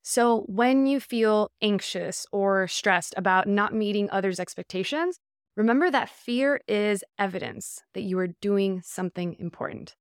So, 0.02 0.44
when 0.46 0.86
you 0.86 1.00
feel 1.00 1.50
anxious 1.60 2.26
or 2.32 2.66
stressed 2.68 3.14
about 3.16 3.46
not 3.46 3.74
meeting 3.74 4.08
others' 4.10 4.40
expectations, 4.40 5.18
remember 5.56 5.90
that 5.90 6.08
fear 6.08 6.60
is 6.66 7.04
evidence 7.18 7.82
that 7.94 8.02
you 8.02 8.18
are 8.18 8.28
doing 8.40 8.80
something 8.82 9.36
important. 9.38 9.94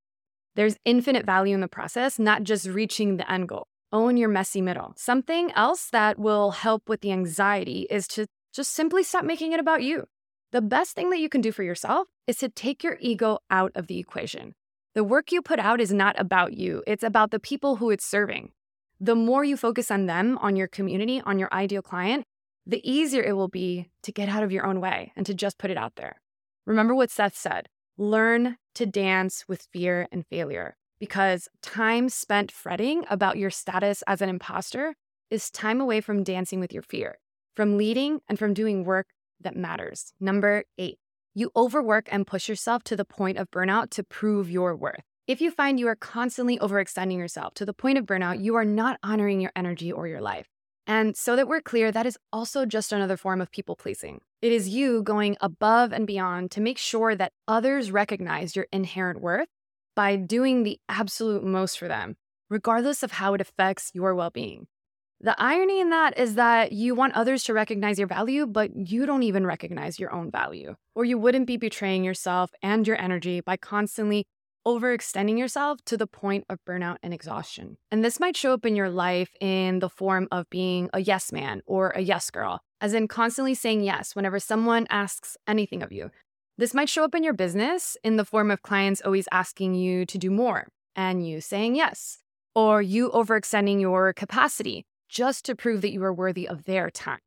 There's 0.55 0.77
infinite 0.85 1.25
value 1.25 1.53
in 1.53 1.61
the 1.61 1.67
process, 1.67 2.17
not 2.17 2.43
just 2.43 2.67
reaching 2.67 3.17
the 3.17 3.31
end 3.31 3.49
goal. 3.49 3.67
Own 3.93 4.17
your 4.17 4.29
messy 4.29 4.61
middle. 4.61 4.93
Something 4.97 5.51
else 5.51 5.89
that 5.91 6.17
will 6.17 6.51
help 6.51 6.89
with 6.89 7.01
the 7.01 7.11
anxiety 7.11 7.87
is 7.89 8.07
to 8.09 8.25
just 8.53 8.71
simply 8.71 9.03
stop 9.03 9.23
making 9.23 9.53
it 9.53 9.59
about 9.59 9.83
you. 9.83 10.05
The 10.51 10.61
best 10.61 10.95
thing 10.95 11.09
that 11.11 11.19
you 11.19 11.29
can 11.29 11.41
do 11.41 11.51
for 11.51 11.63
yourself 11.63 12.07
is 12.25 12.37
to 12.37 12.49
take 12.49 12.83
your 12.83 12.97
ego 12.99 13.39
out 13.49 13.71
of 13.75 13.87
the 13.87 13.99
equation. 13.99 14.55
The 14.95 15.03
work 15.03 15.31
you 15.31 15.41
put 15.41 15.59
out 15.59 15.79
is 15.79 15.93
not 15.93 16.19
about 16.19 16.53
you, 16.53 16.83
it's 16.87 17.03
about 17.03 17.29
the 17.31 17.39
people 17.39 17.75
who 17.75 17.91
it's 17.91 18.05
serving. 18.05 18.51
The 18.99 19.15
more 19.15 19.43
you 19.43 19.57
focus 19.57 19.91
on 19.91 20.07
them, 20.07 20.37
on 20.39 20.55
your 20.55 20.67
community, 20.67 21.21
on 21.21 21.37
your 21.37 21.49
ideal 21.53 21.81
client, 21.81 22.25
the 22.65 22.81
easier 22.89 23.23
it 23.23 23.33
will 23.33 23.47
be 23.47 23.89
to 24.03 24.11
get 24.11 24.27
out 24.27 24.43
of 24.43 24.51
your 24.51 24.65
own 24.65 24.81
way 24.81 25.13
and 25.15 25.25
to 25.25 25.33
just 25.33 25.57
put 25.57 25.71
it 25.71 25.77
out 25.77 25.95
there. 25.95 26.19
Remember 26.65 26.93
what 26.93 27.11
Seth 27.11 27.35
said 27.35 27.67
learn 27.99 28.57
to 28.75 28.85
dance 28.85 29.45
with 29.47 29.67
fear 29.73 30.07
and 30.11 30.23
failure 30.27 30.75
because 30.99 31.47
time 31.61 32.09
spent 32.09 32.51
fretting 32.51 33.03
about 33.09 33.37
your 33.37 33.49
status 33.49 34.03
as 34.05 34.21
an 34.21 34.29
imposter 34.29 34.93
is 35.29 35.49
time 35.49 35.81
away 35.81 36.01
from 36.01 36.23
dancing 36.23 36.59
with 36.59 36.73
your 36.73 36.83
fear, 36.83 37.17
from 37.55 37.77
leading 37.77 38.19
and 38.27 38.37
from 38.37 38.53
doing 38.53 38.83
work 38.83 39.07
that 39.41 39.55
matters. 39.55 40.13
Number 40.19 40.63
eight, 40.77 40.97
you 41.33 41.51
overwork 41.55 42.07
and 42.11 42.25
push 42.25 42.49
yourself 42.49 42.83
to 42.83 42.95
the 42.95 43.05
point 43.05 43.37
of 43.37 43.49
burnout 43.51 43.89
to 43.91 44.03
prove 44.03 44.49
your 44.49 44.75
worth. 44.75 45.03
If 45.27 45.41
you 45.41 45.51
find 45.51 45.77
you 45.77 45.89
are 45.89 45.95
constantly 45.97 46.57
overextending 46.57 47.17
yourself 47.17 47.53
to 47.55 47.65
the 47.65 47.73
point 47.73 47.97
of 47.97 48.05
burnout, 48.05 48.41
you 48.41 48.55
are 48.55 48.63
not 48.63 48.97
honoring 49.03 49.41
your 49.41 49.51
energy 49.57 49.91
or 49.91 50.07
your 50.07 50.21
life. 50.21 50.47
And 50.87 51.17
so 51.17 51.35
that 51.35 51.49
we're 51.49 51.59
clear, 51.59 51.91
that 51.91 52.05
is 52.05 52.17
also 52.31 52.65
just 52.65 52.93
another 52.93 53.17
form 53.17 53.41
of 53.41 53.51
people 53.51 53.75
pleasing. 53.75 54.21
It 54.41 54.53
is 54.53 54.69
you 54.69 55.03
going 55.03 55.35
above 55.41 55.91
and 55.91 56.07
beyond 56.07 56.51
to 56.51 56.61
make 56.61 56.77
sure 56.77 57.13
that 57.13 57.33
others 57.45 57.91
recognize 57.91 58.55
your 58.55 58.67
inherent 58.71 59.19
worth 59.19 59.49
by 59.97 60.15
doing 60.15 60.63
the 60.63 60.79
absolute 60.87 61.43
most 61.43 61.77
for 61.77 61.89
them, 61.89 62.15
regardless 62.49 63.03
of 63.03 63.11
how 63.11 63.33
it 63.33 63.41
affects 63.41 63.91
your 63.93 64.15
well 64.15 64.29
being. 64.29 64.67
The 65.19 65.35
irony 65.37 65.81
in 65.81 65.89
that 65.89 66.17
is 66.17 66.35
that 66.35 66.71
you 66.71 66.95
want 66.95 67.15
others 67.15 67.43
to 67.45 67.53
recognize 67.53 67.99
your 67.99 68.07
value, 68.07 68.45
but 68.45 68.69
you 68.73 69.05
don't 69.05 69.23
even 69.23 69.45
recognize 69.45 69.99
your 69.99 70.13
own 70.13 70.31
value. 70.31 70.75
Or 70.95 71.03
you 71.03 71.17
wouldn't 71.17 71.47
be 71.47 71.57
betraying 71.57 72.05
yourself 72.05 72.51
and 72.61 72.87
your 72.87 73.01
energy 73.01 73.41
by 73.41 73.57
constantly 73.57 74.25
overextending 74.67 75.39
yourself 75.39 75.79
to 75.85 75.95
the 75.95 76.05
point 76.05 76.43
of 76.49 76.59
burnout 76.67 76.97
and 77.01 77.13
exhaustion. 77.13 77.77
And 77.89 78.03
this 78.03 78.19
might 78.19 78.35
show 78.35 78.51
up 78.51 78.65
in 78.65 78.75
your 78.75 78.89
life 78.89 79.29
in 79.39 79.79
the 79.79 79.87
form 79.87 80.27
of 80.29 80.49
being 80.49 80.89
a 80.91 80.99
yes 80.99 81.31
man 81.31 81.61
or 81.65 81.91
a 81.91 82.01
yes 82.01 82.29
girl, 82.29 82.59
as 82.81 82.93
in 82.93 83.07
constantly 83.07 83.55
saying 83.55 83.81
yes 83.81 84.13
whenever 84.13 84.39
someone 84.39 84.85
asks 84.89 85.37
anything 85.47 85.81
of 85.81 85.93
you. 85.93 86.11
This 86.57 86.73
might 86.73 86.89
show 86.89 87.05
up 87.05 87.15
in 87.15 87.23
your 87.23 87.33
business 87.33 87.95
in 88.03 88.17
the 88.17 88.25
form 88.25 88.51
of 88.51 88.61
clients 88.61 88.99
always 88.99 89.27
asking 89.31 89.75
you 89.75 90.05
to 90.05 90.17
do 90.17 90.29
more 90.29 90.67
and 90.97 91.25
you 91.25 91.39
saying 91.39 91.77
yes, 91.77 92.17
or 92.53 92.81
you 92.81 93.09
overextending 93.11 93.79
your 93.79 94.11
capacity 94.11 94.85
just 95.07 95.45
to 95.45 95.55
prove 95.55 95.79
that 95.81 95.93
you 95.93 96.03
are 96.03 96.13
worthy 96.13 96.45
of 96.45 96.65
their 96.65 96.89
time. 96.89 97.19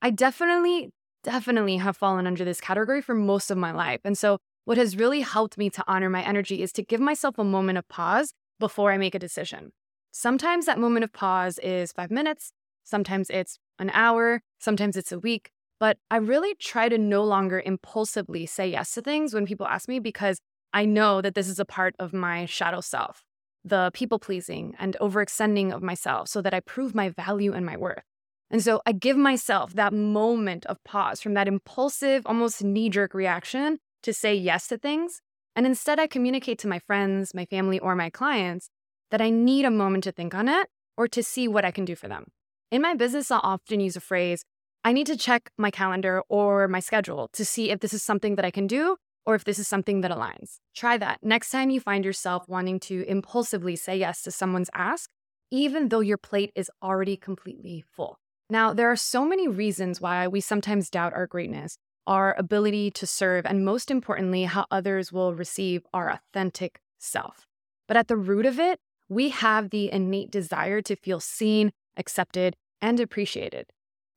I 0.00 0.08
definitely, 0.08 0.90
definitely 1.22 1.76
have 1.76 1.98
fallen 1.98 2.26
under 2.26 2.46
this 2.46 2.62
category 2.62 3.02
for 3.02 3.14
most 3.14 3.50
of 3.50 3.58
my 3.58 3.72
life. 3.72 4.00
And 4.04 4.16
so, 4.16 4.38
what 4.64 4.78
has 4.78 4.96
really 4.96 5.20
helped 5.20 5.58
me 5.58 5.70
to 5.70 5.84
honor 5.86 6.08
my 6.08 6.22
energy 6.22 6.62
is 6.62 6.72
to 6.72 6.82
give 6.82 7.00
myself 7.00 7.38
a 7.38 7.44
moment 7.44 7.78
of 7.78 7.88
pause 7.88 8.32
before 8.60 8.92
I 8.92 8.98
make 8.98 9.14
a 9.14 9.18
decision. 9.18 9.72
Sometimes 10.12 10.66
that 10.66 10.78
moment 10.78 11.04
of 11.04 11.12
pause 11.12 11.58
is 11.58 11.92
five 11.92 12.10
minutes, 12.10 12.52
sometimes 12.84 13.30
it's 13.30 13.58
an 13.78 13.90
hour, 13.90 14.42
sometimes 14.58 14.96
it's 14.96 15.12
a 15.12 15.18
week. 15.18 15.50
But 15.80 15.98
I 16.10 16.18
really 16.18 16.54
try 16.54 16.88
to 16.88 16.96
no 16.96 17.24
longer 17.24 17.60
impulsively 17.64 18.46
say 18.46 18.70
yes 18.70 18.92
to 18.92 19.02
things 19.02 19.34
when 19.34 19.46
people 19.46 19.66
ask 19.66 19.88
me 19.88 19.98
because 19.98 20.38
I 20.72 20.84
know 20.84 21.20
that 21.20 21.34
this 21.34 21.48
is 21.48 21.58
a 21.58 21.64
part 21.64 21.94
of 21.98 22.12
my 22.12 22.46
shadow 22.46 22.80
self 22.80 23.24
the 23.64 23.92
people 23.94 24.18
pleasing 24.18 24.74
and 24.78 24.96
overextending 25.00 25.72
of 25.72 25.82
myself 25.82 26.28
so 26.28 26.42
that 26.42 26.52
I 26.52 26.58
prove 26.58 26.96
my 26.96 27.10
value 27.10 27.52
and 27.52 27.64
my 27.64 27.76
worth. 27.76 28.02
And 28.50 28.62
so 28.62 28.82
I 28.84 28.90
give 28.90 29.16
myself 29.16 29.74
that 29.74 29.92
moment 29.92 30.66
of 30.66 30.82
pause 30.84 31.20
from 31.20 31.34
that 31.34 31.46
impulsive, 31.46 32.22
almost 32.26 32.64
knee 32.64 32.90
jerk 32.90 33.14
reaction 33.14 33.78
to 34.02 34.12
say 34.12 34.34
yes 34.34 34.66
to 34.68 34.78
things. 34.78 35.20
And 35.54 35.66
instead, 35.66 35.98
I 35.98 36.06
communicate 36.06 36.58
to 36.60 36.68
my 36.68 36.78
friends, 36.78 37.34
my 37.34 37.44
family, 37.44 37.78
or 37.78 37.94
my 37.94 38.10
clients 38.10 38.70
that 39.10 39.20
I 39.20 39.30
need 39.30 39.64
a 39.64 39.70
moment 39.70 40.04
to 40.04 40.12
think 40.12 40.34
on 40.34 40.48
it 40.48 40.68
or 40.96 41.08
to 41.08 41.22
see 41.22 41.48
what 41.48 41.64
I 41.64 41.70
can 41.70 41.84
do 41.84 41.94
for 41.94 42.08
them. 42.08 42.24
In 42.70 42.80
my 42.82 42.94
business, 42.94 43.30
I'll 43.30 43.40
often 43.42 43.80
use 43.80 43.96
a 43.96 44.00
phrase 44.00 44.44
I 44.84 44.92
need 44.92 45.06
to 45.06 45.16
check 45.16 45.50
my 45.56 45.70
calendar 45.70 46.22
or 46.28 46.66
my 46.66 46.80
schedule 46.80 47.28
to 47.34 47.44
see 47.44 47.70
if 47.70 47.78
this 47.78 47.92
is 47.92 48.02
something 48.02 48.34
that 48.34 48.44
I 48.44 48.50
can 48.50 48.66
do 48.66 48.96
or 49.24 49.36
if 49.36 49.44
this 49.44 49.60
is 49.60 49.68
something 49.68 50.00
that 50.00 50.10
aligns. 50.10 50.56
Try 50.74 50.98
that. 50.98 51.20
Next 51.22 51.50
time 51.50 51.70
you 51.70 51.78
find 51.78 52.04
yourself 52.04 52.48
wanting 52.48 52.80
to 52.80 53.04
impulsively 53.06 53.76
say 53.76 53.96
yes 53.96 54.22
to 54.22 54.32
someone's 54.32 54.70
ask, 54.74 55.08
even 55.52 55.88
though 55.88 56.00
your 56.00 56.18
plate 56.18 56.50
is 56.56 56.68
already 56.82 57.16
completely 57.16 57.84
full. 57.94 58.18
Now, 58.50 58.74
there 58.74 58.90
are 58.90 58.96
so 58.96 59.24
many 59.24 59.46
reasons 59.46 60.00
why 60.00 60.26
we 60.26 60.40
sometimes 60.40 60.90
doubt 60.90 61.14
our 61.14 61.28
greatness, 61.28 61.78
our 62.06 62.34
ability 62.38 62.90
to 62.92 63.06
serve, 63.06 63.46
and 63.46 63.64
most 63.64 63.90
importantly, 63.90 64.44
how 64.44 64.66
others 64.70 65.12
will 65.12 65.34
receive 65.34 65.86
our 65.92 66.10
authentic 66.10 66.80
self. 66.98 67.46
But 67.88 67.96
at 67.96 68.08
the 68.08 68.16
root 68.16 68.46
of 68.46 68.58
it, 68.58 68.80
we 69.08 69.28
have 69.30 69.70
the 69.70 69.92
innate 69.92 70.30
desire 70.30 70.80
to 70.82 70.96
feel 70.96 71.20
seen, 71.20 71.72
accepted, 71.96 72.56
and 72.80 72.98
appreciated. 72.98 73.66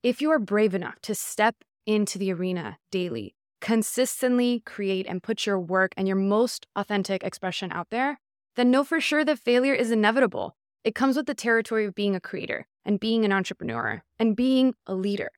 If 0.03 0.21
you 0.21 0.31
are 0.31 0.39
brave 0.39 0.73
enough 0.73 0.99
to 1.01 1.15
step 1.15 1.55
into 1.85 2.17
the 2.17 2.31
arena 2.31 2.77
daily, 2.91 3.35
consistently 3.61 4.61
create 4.65 5.05
and 5.07 5.23
put 5.23 5.45
your 5.45 5.59
work 5.59 5.93
and 5.97 6.07
your 6.07 6.17
most 6.17 6.67
authentic 6.75 7.23
expression 7.23 7.71
out 7.71 7.89
there, 7.89 8.19
then 8.55 8.71
know 8.71 8.83
for 8.83 9.01
sure 9.01 9.25
that 9.25 9.39
failure 9.39 9.73
is 9.73 9.91
inevitable. 9.91 10.55
It 10.83 10.95
comes 10.95 11.17
with 11.17 11.25
the 11.25 11.33
territory 11.33 11.85
of 11.85 11.95
being 11.95 12.15
a 12.15 12.21
creator 12.21 12.67
and 12.85 12.99
being 12.99 13.25
an 13.25 13.33
entrepreneur 13.33 14.03
and 14.19 14.35
being 14.35 14.75
a 14.85 14.93
leader. 14.93 15.31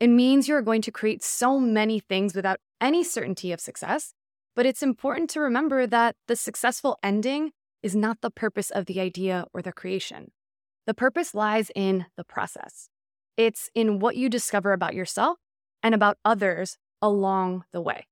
It 0.00 0.08
means 0.08 0.48
you 0.48 0.54
are 0.56 0.62
going 0.62 0.82
to 0.82 0.92
create 0.92 1.22
so 1.22 1.58
many 1.60 2.00
things 2.00 2.34
without 2.34 2.58
any 2.80 3.04
certainty 3.04 3.52
of 3.52 3.60
success, 3.60 4.12
but 4.56 4.66
it's 4.66 4.82
important 4.82 5.30
to 5.30 5.40
remember 5.40 5.86
that 5.86 6.16
the 6.26 6.36
successful 6.36 6.98
ending 7.02 7.52
is 7.82 7.94
not 7.94 8.20
the 8.20 8.30
purpose 8.30 8.70
of 8.70 8.86
the 8.86 9.00
idea 9.00 9.46
or 9.52 9.62
the 9.62 9.72
creation. 9.72 10.32
The 10.86 10.94
purpose 10.94 11.34
lies 11.34 11.70
in 11.74 12.06
the 12.16 12.24
process. 12.24 12.88
It's 13.36 13.70
in 13.74 13.98
what 13.98 14.16
you 14.16 14.28
discover 14.28 14.72
about 14.72 14.94
yourself 14.94 15.38
and 15.82 15.94
about 15.94 16.18
others 16.24 16.76
along 17.00 17.64
the 17.72 17.80
way. 17.80 18.06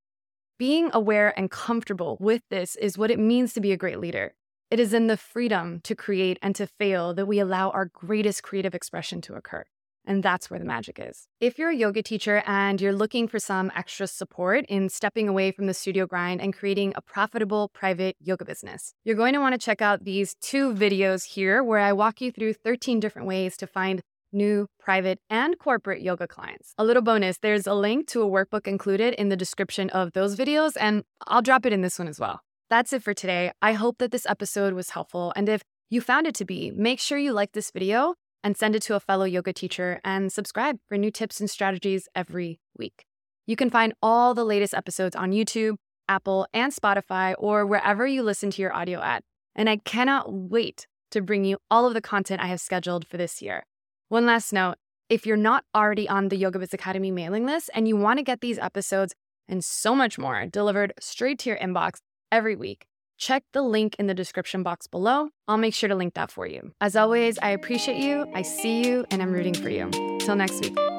Being 0.58 0.90
aware 0.92 1.36
and 1.36 1.50
comfortable 1.50 2.16
with 2.20 2.42
this 2.50 2.76
is 2.76 2.96
what 2.96 3.10
it 3.10 3.18
means 3.18 3.52
to 3.54 3.60
be 3.60 3.72
a 3.72 3.76
great 3.76 3.98
leader. 3.98 4.34
It 4.70 4.80
is 4.80 4.94
in 4.94 5.06
the 5.06 5.16
freedom 5.16 5.80
to 5.84 5.94
create 5.94 6.38
and 6.40 6.54
to 6.56 6.66
fail 6.66 7.12
that 7.14 7.26
we 7.26 7.38
allow 7.38 7.70
our 7.70 7.86
greatest 7.86 8.42
creative 8.42 8.74
expression 8.74 9.20
to 9.22 9.34
occur. 9.34 9.64
And 10.04 10.22
that's 10.22 10.50
where 10.50 10.58
the 10.58 10.64
magic 10.64 10.98
is. 11.00 11.28
If 11.40 11.58
you're 11.58 11.70
a 11.70 11.76
yoga 11.76 12.02
teacher 12.02 12.42
and 12.46 12.80
you're 12.80 12.92
looking 12.92 13.28
for 13.28 13.38
some 13.38 13.70
extra 13.76 14.06
support 14.06 14.64
in 14.68 14.88
stepping 14.88 15.28
away 15.28 15.52
from 15.52 15.66
the 15.66 15.74
studio 15.74 16.06
grind 16.06 16.40
and 16.40 16.52
creating 16.52 16.92
a 16.96 17.02
profitable 17.02 17.68
private 17.68 18.16
yoga 18.20 18.44
business, 18.44 18.94
you're 19.04 19.16
going 19.16 19.32
to 19.34 19.38
want 19.38 19.54
to 19.54 19.64
check 19.64 19.80
out 19.80 20.04
these 20.04 20.34
two 20.40 20.74
videos 20.74 21.24
here 21.24 21.62
where 21.62 21.78
I 21.78 21.92
walk 21.92 22.20
you 22.20 22.32
through 22.32 22.54
13 22.54 23.00
different 23.00 23.28
ways 23.28 23.56
to 23.58 23.66
find 23.66 24.02
new, 24.32 24.66
private, 24.80 25.18
and 25.28 25.58
corporate 25.58 26.02
yoga 26.02 26.26
clients. 26.26 26.74
A 26.78 26.84
little 26.84 27.02
bonus 27.02 27.38
there's 27.38 27.66
a 27.66 27.74
link 27.74 28.08
to 28.08 28.22
a 28.22 28.26
workbook 28.26 28.66
included 28.66 29.14
in 29.14 29.28
the 29.28 29.36
description 29.36 29.90
of 29.90 30.12
those 30.12 30.36
videos, 30.36 30.72
and 30.80 31.04
I'll 31.26 31.42
drop 31.42 31.66
it 31.66 31.72
in 31.72 31.82
this 31.82 31.98
one 31.98 32.08
as 32.08 32.18
well. 32.18 32.40
That's 32.70 32.92
it 32.92 33.02
for 33.02 33.12
today. 33.12 33.52
I 33.60 33.74
hope 33.74 33.98
that 33.98 34.10
this 34.10 34.26
episode 34.26 34.72
was 34.72 34.90
helpful. 34.90 35.32
And 35.36 35.48
if 35.48 35.62
you 35.90 36.00
found 36.00 36.26
it 36.26 36.34
to 36.36 36.46
be, 36.46 36.70
make 36.70 36.98
sure 36.98 37.18
you 37.18 37.32
like 37.32 37.52
this 37.52 37.70
video 37.70 38.14
and 38.42 38.56
send 38.56 38.74
it 38.74 38.82
to 38.82 38.94
a 38.94 39.00
fellow 39.00 39.24
yoga 39.24 39.52
teacher 39.52 40.00
and 40.04 40.32
subscribe 40.32 40.78
for 40.88 40.96
new 40.96 41.10
tips 41.10 41.40
and 41.40 41.48
strategies 41.48 42.08
every 42.14 42.60
week. 42.76 43.04
You 43.46 43.56
can 43.56 43.70
find 43.70 43.92
all 44.02 44.34
the 44.34 44.44
latest 44.44 44.74
episodes 44.74 45.16
on 45.16 45.32
YouTube, 45.32 45.76
Apple, 46.08 46.46
and 46.52 46.72
Spotify, 46.72 47.34
or 47.38 47.66
wherever 47.66 48.06
you 48.06 48.22
listen 48.22 48.50
to 48.50 48.62
your 48.62 48.74
audio 48.74 49.00
at. 49.00 49.24
And 49.54 49.68
I 49.68 49.76
cannot 49.78 50.32
wait 50.32 50.86
to 51.10 51.20
bring 51.20 51.44
you 51.44 51.58
all 51.70 51.86
of 51.86 51.94
the 51.94 52.00
content 52.00 52.42
I 52.42 52.46
have 52.46 52.60
scheduled 52.60 53.06
for 53.06 53.16
this 53.16 53.42
year. 53.42 53.64
One 54.08 54.26
last 54.26 54.52
note 54.52 54.76
if 55.08 55.26
you're 55.26 55.36
not 55.36 55.64
already 55.74 56.08
on 56.08 56.28
the 56.28 56.36
Yoga 56.36 56.58
Biz 56.58 56.72
Academy 56.72 57.10
mailing 57.10 57.44
list 57.44 57.68
and 57.74 57.86
you 57.86 57.96
want 57.96 58.18
to 58.18 58.22
get 58.22 58.40
these 58.40 58.58
episodes 58.58 59.14
and 59.48 59.62
so 59.62 59.94
much 59.94 60.18
more 60.18 60.46
delivered 60.46 60.94
straight 60.98 61.38
to 61.40 61.50
your 61.50 61.58
inbox 61.58 61.98
every 62.30 62.56
week, 62.56 62.86
check 63.22 63.44
the 63.52 63.62
link 63.62 63.94
in 64.00 64.08
the 64.08 64.14
description 64.14 64.64
box 64.64 64.88
below. 64.88 65.28
I'll 65.46 65.56
make 65.56 65.74
sure 65.74 65.88
to 65.88 65.94
link 65.94 66.14
that 66.14 66.32
for 66.32 66.44
you. 66.44 66.72
As 66.80 66.96
always, 66.96 67.38
I 67.38 67.50
appreciate 67.50 67.98
you, 67.98 68.26
I 68.34 68.42
see 68.42 68.84
you, 68.84 69.06
and 69.12 69.22
I'm 69.22 69.32
rooting 69.32 69.54
for 69.54 69.70
you. 69.70 69.88
Till 70.18 70.34
next 70.34 70.60
week. 70.60 70.91